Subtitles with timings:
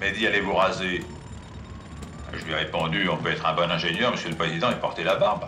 [0.00, 1.04] Mehdi, allez vous raser.
[2.32, 5.04] Je lui ai répondu, on peut être un bon ingénieur, monsieur le président, et porter
[5.04, 5.44] la barbe.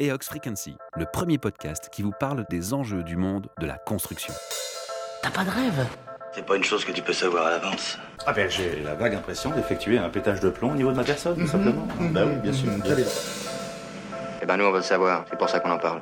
[0.00, 4.32] EOX Frequency, le premier podcast qui vous parle des enjeux du monde de la construction.
[5.22, 5.86] T'as pas de rêve?
[6.32, 7.98] C'est pas une chose que tu peux savoir à l'avance.
[8.26, 11.04] Ah ben j'ai la vague impression d'effectuer un pétage de plomb au niveau de ma
[11.04, 11.86] personne, tout simplement.
[12.00, 12.70] Bah oui, bien sûr.
[12.82, 13.04] Très bien.
[14.42, 16.00] Eh ben nous on veut le savoir, c'est pour ça qu'on en parle.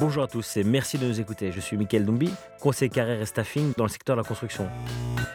[0.00, 1.50] Bonjour à tous et merci de nous écouter.
[1.50, 4.68] Je suis Mickaël Dumbi, conseiller carrière et staffing dans le secteur de la construction.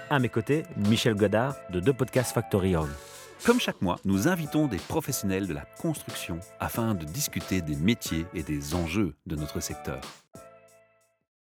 [0.10, 2.90] À mes côtés, Michel Godard de deux podcasts Factory Org.
[3.46, 8.26] Comme chaque mois, nous invitons des professionnels de la construction afin de discuter des métiers
[8.34, 10.00] et des enjeux de notre secteur.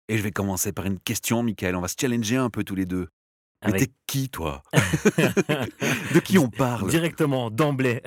[0.08, 1.74] Et je vais commencer par une question, Michael.
[1.74, 3.08] On va se challenger un peu tous les deux.
[3.62, 4.62] Mais Avec- t'es qui, toi?
[6.14, 6.88] De qui on parle?
[6.88, 8.00] Directement, d'emblée.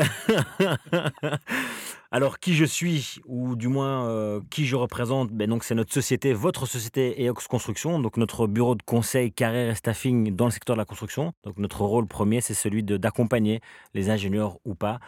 [2.12, 5.94] Alors, qui je suis, ou du moins euh, qui je représente, ben donc c'est notre
[5.94, 10.52] société, votre société EOX Construction, donc notre bureau de conseil carrière et staffing dans le
[10.52, 11.34] secteur de la construction.
[11.44, 13.62] Donc notre rôle premier, c'est celui d'accompagner
[13.96, 15.00] les ingénieurs ou pas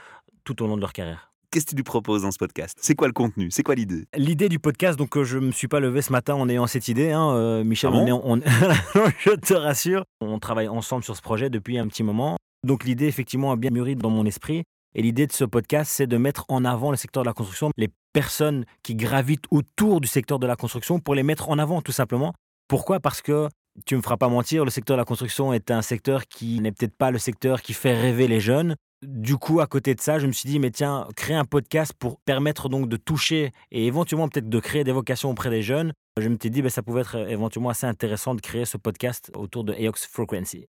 [0.44, 1.32] tout au long de leur carrière.
[1.56, 2.78] Qu'est-ce que tu lui proposes dans ce podcast?
[2.82, 3.48] C'est quoi le contenu?
[3.50, 4.08] C'est quoi l'idée?
[4.18, 6.90] L'idée du podcast, donc euh, je me suis pas levé ce matin en ayant cette
[6.90, 7.92] idée, hein, euh, Michel.
[7.94, 8.22] Ah bon?
[8.26, 12.04] on est- on- je te rassure, on travaille ensemble sur ce projet depuis un petit
[12.04, 12.36] moment.
[12.68, 14.64] Donc l'idée, effectivement, a bien mûri dans mon esprit.
[14.96, 17.70] Et l'idée de ce podcast, c'est de mettre en avant le secteur de la construction,
[17.78, 21.82] les personnes qui gravitent autour du secteur de la construction pour les mettre en avant,
[21.82, 22.34] tout simplement.
[22.68, 23.00] Pourquoi?
[23.00, 23.48] Parce que
[23.86, 26.74] tu me feras pas mentir, le secteur de la construction est un secteur qui n'est
[26.74, 28.76] peut-être pas le secteur qui fait rêver les jeunes.
[29.08, 31.94] Du coup, à côté de ça, je me suis dit, mais tiens, créer un podcast
[31.98, 35.94] pour permettre donc de toucher et éventuellement peut-être de créer des vocations auprès des jeunes.
[36.18, 39.32] Je me suis dit, ben, ça pouvait être éventuellement assez intéressant de créer ce podcast
[39.36, 40.68] autour de EOX Frequency.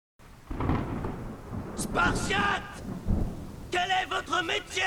[1.77, 2.83] Spartiate
[3.71, 4.83] Quel est votre métier?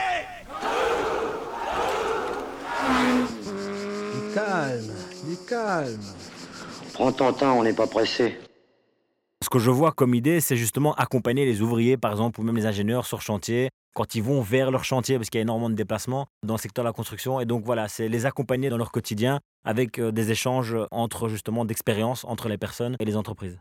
[4.14, 4.94] Du calme,
[5.28, 6.00] du calme.
[6.94, 8.38] Prends ton temps, on n'est pas pressé.
[9.50, 12.56] Ce que je vois comme idée, c'est justement accompagner les ouvriers, par exemple, ou même
[12.56, 15.72] les ingénieurs sur chantier, quand ils vont vers leur chantier, parce qu'il y a énormément
[15.72, 17.40] de déplacements dans le secteur de la construction.
[17.40, 21.66] Et donc voilà, c'est les accompagner dans leur quotidien avec euh, des échanges entre justement
[21.66, 23.58] d'expérience entre les personnes et les entreprises.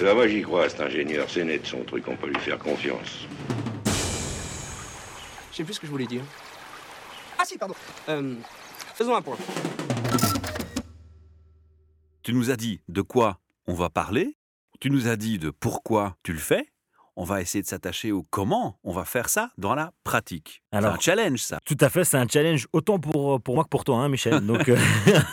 [0.00, 1.26] Là, moi, j'y crois, cet ingénieur.
[1.28, 3.26] C'est net, son truc, on peut lui faire confiance.
[5.50, 6.22] Je sais plus ce que je voulais dire.
[7.36, 7.74] Ah si, pardon.
[8.08, 8.36] Euh,
[8.94, 9.36] faisons un point.
[12.24, 14.36] Tu nous as dit de quoi on va parler,
[14.80, 16.66] tu nous as dit de pourquoi tu le fais.
[17.16, 20.62] On va essayer de s'attacher au comment on va faire ça dans la pratique.
[20.72, 21.58] C'est un challenge, ça.
[21.64, 24.40] Tout à fait, c'est un challenge autant pour, pour moi que pour toi, hein, Michel.
[24.46, 24.76] Donc, euh,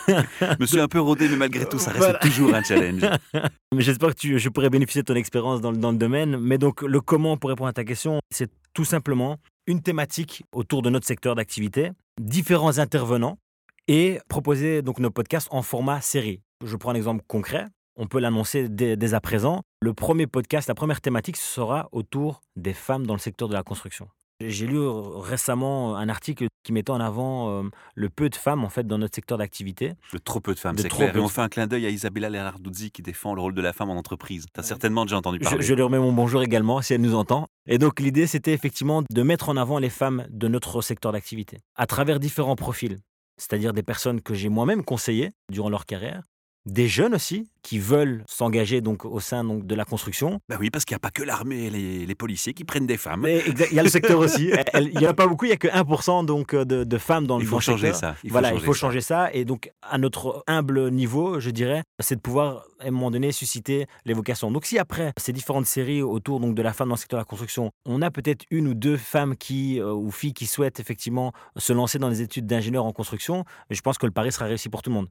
[0.08, 2.20] Je me suis un peu rodé, mais malgré tout, ça reste Voilà.
[2.20, 3.02] toujours un challenge.
[3.74, 6.38] Mais j'espère que tu, je pourrais bénéficier de ton expérience dans, le- dans le domaine.
[6.38, 10.84] Mais donc, le comment, pour répondre à ta question, c'est tout simplement une thématique autour
[10.84, 13.40] de notre secteur d'activité, différents intervenants
[13.88, 16.42] et proposer donc nos podcasts en format série.
[16.64, 17.68] Je prends un exemple concret.
[17.96, 19.62] On peut l'annoncer dès, dès à présent.
[19.82, 23.64] Le premier podcast, la première thématique sera autour des femmes dans le secteur de la
[23.64, 24.08] construction.
[24.44, 27.64] J'ai lu récemment un article qui mettait en avant euh,
[27.96, 29.94] le peu de femmes en fait dans notre secteur d'activité.
[30.14, 31.14] Le trop peu de femmes, c'est trop clair.
[31.14, 33.62] peu Et on fait un clin d'œil à Isabella Lerarduzzi qui défend le rôle de
[33.62, 34.46] la femme en entreprise.
[34.54, 35.62] Tu as certainement déjà entendu Je, parler.
[35.64, 37.48] je lui remets mon bonjour également si elle nous entend.
[37.68, 41.60] Et donc l'idée, c'était effectivement de mettre en avant les femmes de notre secteur d'activité
[41.76, 42.98] à travers différents profils,
[43.38, 46.24] c'est-à-dire des personnes que j'ai moi-même conseillées durant leur carrière,
[46.66, 50.40] des jeunes aussi qui veulent s'engager donc au sein donc de la construction.
[50.50, 52.88] Bah oui, parce qu'il n'y a pas que l'armée et les, les policiers qui prennent
[52.88, 53.22] des femmes.
[53.22, 54.52] Mais il y a le secteur aussi.
[54.74, 56.98] Il n'y en a pas beaucoup, il n'y a que 1% donc euh, de, de
[56.98, 58.12] femmes dans, Il dans faut le changer secteur.
[58.12, 58.16] ça.
[58.24, 59.34] Il faut voilà, changer il faut changer ça.
[59.34, 63.32] Et donc, à notre humble niveau, je dirais, c'est de pouvoir, à un moment donné,
[63.32, 64.52] susciter les vocations.
[64.52, 67.22] Donc, si après ces différentes séries autour donc, de la femme dans le secteur de
[67.22, 70.80] la construction, on a peut-être une ou deux femmes qui, euh, ou filles qui souhaitent
[70.80, 74.46] effectivement se lancer dans les études d'ingénieur en construction, je pense que le pari sera
[74.46, 75.08] réussi pour tout le monde.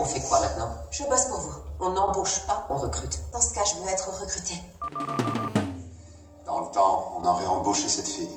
[0.00, 0.74] On fait quoi maintenant?
[0.90, 1.60] Je bosse pour vous.
[1.80, 3.20] On n'embauche pas, on recrute.
[3.32, 4.60] Dans ce cas, je veux être recrutée.
[6.46, 8.28] Dans le temps, on aurait embauché cette fille.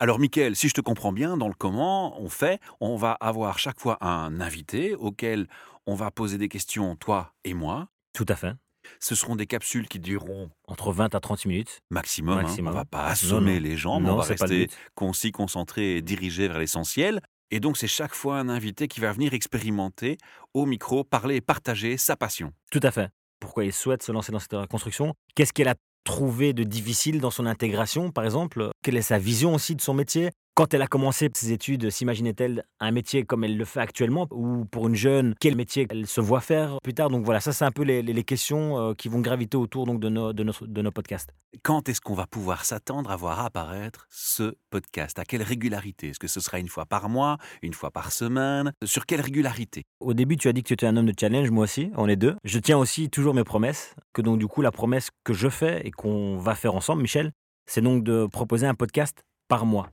[0.00, 3.58] Alors, Mickaël, si je te comprends bien, dans le comment on fait, on va avoir
[3.60, 5.46] chaque fois un invité auquel
[5.86, 7.86] on va poser des questions, toi et moi.
[8.12, 8.52] Tout à fait.
[8.98, 11.80] Ce seront des capsules qui dureront Entre 20 à 30 minutes.
[11.90, 12.38] maximum.
[12.38, 12.42] hein.
[12.42, 12.72] Maximum.
[12.72, 13.60] On va pas assommer non.
[13.60, 17.20] les gens, mais on va rester concis, concentré et dirigé vers l'essentiel.
[17.54, 20.16] Et donc, c'est chaque fois un invité qui va venir expérimenter
[20.54, 22.54] au micro, parler et partager sa passion.
[22.70, 23.10] Tout à fait.
[23.40, 25.14] Pourquoi il souhaite se lancer dans cette construction?
[25.34, 28.70] Qu'est-ce qu'elle a trouvé de difficile dans son intégration, par exemple?
[28.82, 30.30] Quelle est sa vision aussi de son métier?
[30.54, 34.66] Quand elle a commencé ses études, s'imaginait-elle un métier comme elle le fait actuellement Ou
[34.66, 37.08] pour une jeune, quel métier elle se voit faire plus tard?
[37.08, 39.98] Donc voilà, ça c'est un peu les, les questions euh, qui vont graviter autour donc,
[39.98, 41.30] de, nos, de, notre, de nos podcasts.
[41.62, 45.18] Quand est-ce qu'on va pouvoir s'attendre à voir apparaître ce podcast?
[45.18, 46.08] À quelle régularité?
[46.08, 48.74] Est-ce que ce sera une fois par mois, une fois par semaine?
[48.84, 49.84] Sur quelle régularité?
[50.00, 52.10] Au début, tu as dit que tu étais un homme de challenge, moi aussi, on
[52.10, 52.36] est deux.
[52.44, 55.80] Je tiens aussi toujours mes promesses, que donc du coup la promesse que je fais
[55.86, 57.32] et qu'on va faire ensemble, Michel,
[57.64, 59.88] c'est donc de proposer un podcast par mois.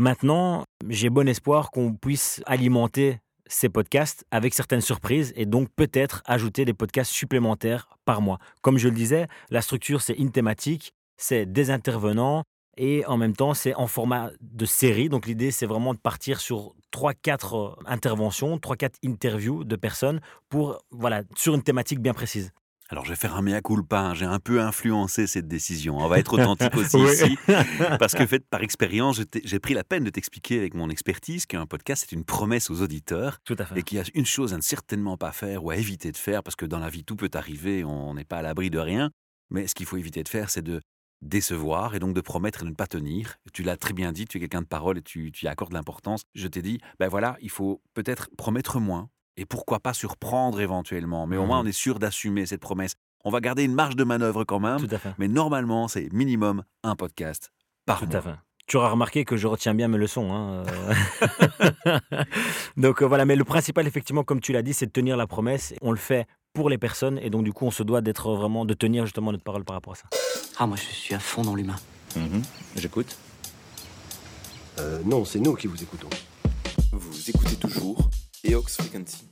[0.00, 6.22] Maintenant, j'ai bon espoir qu'on puisse alimenter ces podcasts avec certaines surprises et donc peut-être
[6.24, 8.38] ajouter des podcasts supplémentaires par mois.
[8.62, 12.44] Comme je le disais, la structure, c'est une thématique, c'est des intervenants
[12.78, 15.10] et en même temps, c'est en format de série.
[15.10, 21.24] Donc l'idée, c'est vraiment de partir sur 3-4 interventions, 3-4 interviews de personnes pour, voilà,
[21.36, 22.52] sur une thématique bien précise.
[22.92, 24.00] Alors, je vais faire un mea culpa.
[24.00, 24.14] hein.
[24.14, 25.98] J'ai un peu influencé cette décision.
[25.98, 27.12] On va être authentique aussi Oui.
[27.12, 27.38] ici.
[28.00, 31.66] Parce que, fait, par expérience, j'ai pris la peine de t'expliquer avec mon expertise qu'un
[31.66, 33.38] podcast, c'est une promesse aux auditeurs.
[33.44, 33.78] Tout à fait.
[33.78, 36.16] Et qu'il y a une chose à ne certainement pas faire ou à éviter de
[36.16, 38.78] faire, parce que dans la vie, tout peut arriver, on n'est pas à l'abri de
[38.80, 39.10] rien.
[39.50, 40.80] Mais ce qu'il faut éviter de faire, c'est de
[41.22, 43.36] décevoir et donc de promettre et de ne pas tenir.
[43.52, 45.74] Tu l'as très bien dit, tu es quelqu'un de parole et tu, tu y accordes
[45.74, 46.22] l'importance.
[46.34, 51.26] Je t'ai dit, ben voilà, il faut peut-être promettre moins et pourquoi pas surprendre éventuellement.
[51.26, 51.66] Mais au moins, Mhm.
[51.66, 52.94] on est sûr d'assumer cette promesse.
[53.24, 55.12] On va garder une marge de manœuvre quand même, Tout à fait.
[55.18, 57.50] mais normalement, c'est minimum un podcast
[57.86, 58.16] par Tout mois.
[58.16, 58.34] à fait.
[58.66, 60.32] Tu auras remarqué que je retiens bien mes leçons.
[60.32, 62.00] hein, euh.
[62.76, 65.26] donc euh, voilà, mais le principal, effectivement, comme tu l'as dit, c'est de tenir la
[65.26, 65.74] promesse.
[65.82, 68.64] On le fait pour les personnes et donc du coup, on se doit d'être vraiment,
[68.64, 70.04] de tenir justement notre parole par rapport à ça.
[70.58, 71.76] Ah, moi, je suis à fond dans l'humain.
[72.16, 72.42] Mhm.
[72.76, 73.16] J'écoute.
[74.78, 76.08] Euh, non, c'est nous qui vous écoutons.
[76.92, 78.08] Vous écoutez toujours
[78.50, 79.30] Eox Frequency.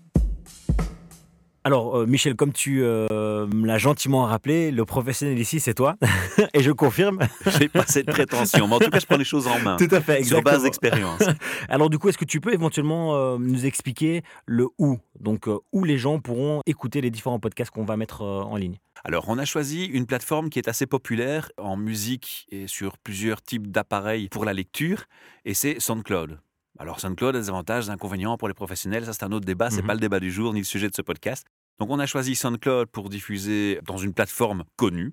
[1.64, 5.96] Alors, euh, Michel, comme tu euh, me l'as gentiment rappelé, le professionnel ici, c'est toi.
[6.54, 7.18] et je confirme.
[7.58, 9.76] J'ai pas cette prétention, mais en tout cas, je prends les choses en main.
[9.76, 10.42] Tout à fait, Sur exactement.
[10.42, 11.22] base d'expérience.
[11.68, 14.98] Alors du coup, est-ce que tu peux éventuellement euh, nous expliquer le où?
[15.18, 18.56] Donc euh, où les gens pourront écouter les différents podcasts qu'on va mettre euh, en
[18.56, 18.76] ligne?
[19.04, 23.42] Alors, on a choisi une plateforme qui est assez populaire en musique et sur plusieurs
[23.42, 25.04] types d'appareils pour la lecture,
[25.44, 26.38] et c'est SoundCloud.
[26.78, 29.04] Alors, SoundCloud a des avantages, des inconvénients pour les professionnels.
[29.04, 29.70] Ça, c'est un autre débat.
[29.70, 29.86] C'est Mhm.
[29.86, 31.44] pas le débat du jour ni le sujet de ce podcast.
[31.80, 35.12] Donc, on a choisi SoundCloud pour diffuser dans une plateforme connue.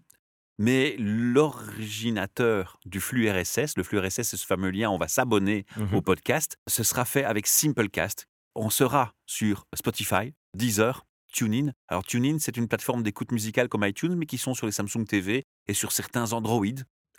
[0.57, 5.65] Mais l'originateur du flux RSS, le flux RSS, c'est ce fameux lien, on va s'abonner
[5.77, 5.95] Mhm.
[5.95, 8.27] au podcast, ce sera fait avec Simplecast.
[8.55, 11.71] On sera sur Spotify, Deezer, TuneIn.
[11.89, 15.03] Alors TuneIn, c'est une plateforme d'écoute musicale comme iTunes, mais qui sont sur les Samsung
[15.05, 16.63] TV et sur certains Android.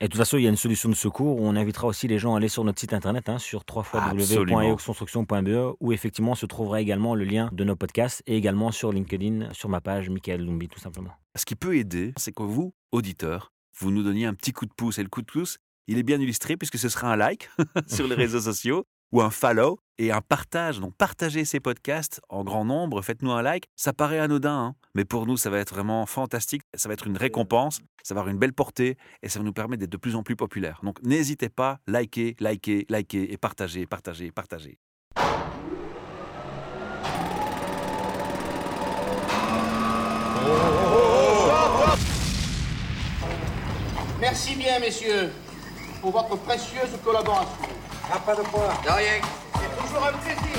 [0.00, 2.06] Et de toute façon, il y a une solution de secours où on invitera aussi
[2.06, 6.82] les gens à aller sur notre site internet hein, sur www.eoxconstruction.be où effectivement se trouvera
[6.82, 10.69] également le lien de nos podcasts et également sur LinkedIn, sur ma page Michael Lumbi
[10.69, 11.12] tout simplement.
[11.34, 14.75] Ce qui peut aider, c'est que vous, auditeurs, vous nous donniez un petit coup de
[14.75, 14.98] pouce.
[14.98, 15.56] Et le coup de pouce,
[15.87, 17.48] il est bien illustré puisque ce sera un like
[17.87, 20.81] sur les réseaux sociaux ou un follow et un partage.
[20.81, 23.67] Donc partagez ces podcasts en grand nombre, faites-nous un like.
[23.76, 26.62] Ça paraît anodin, hein, mais pour nous, ça va être vraiment fantastique.
[26.75, 29.53] Ça va être une récompense, ça va avoir une belle portée et ça va nous
[29.53, 30.81] permettre d'être de plus en plus populaires.
[30.82, 34.79] Donc n'hésitez pas, likez, likez, likez et partagez, partagez, partagez.
[44.20, 45.31] Merci bien, messieurs,
[46.00, 47.69] pour votre précieuse collaboration.
[48.08, 48.43] Pas de.
[48.43, 50.56] C'est toujours un plaisir.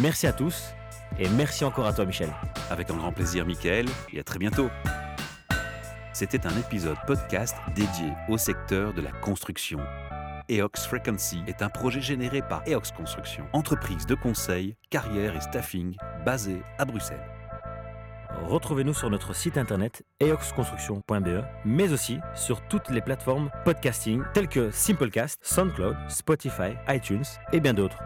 [0.00, 0.72] Merci à tous
[1.18, 2.32] et merci encore à toi Michel.
[2.70, 4.70] Avec un grand plaisir, Michael, et à très bientôt.
[6.14, 9.80] C'était un épisode podcast dédié au secteur de la construction.
[10.50, 15.94] EOX Frequency est un projet généré par EOX Construction, entreprise de conseil, carrière et staffing
[16.24, 17.24] basée à Bruxelles.
[18.48, 24.70] Retrouvez-nous sur notre site internet eoxconstruction.be, mais aussi sur toutes les plateformes podcasting telles que
[24.70, 27.98] Simplecast, SoundCloud, Spotify, iTunes et bien d'autres.